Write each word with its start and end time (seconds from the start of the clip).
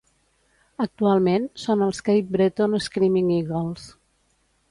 Actualment, 0.85 1.45
són 1.65 1.83
els 1.89 2.01
Cape 2.09 2.33
Breton 2.37 2.75
Screaming 2.87 3.31
Eagles. 3.39 3.85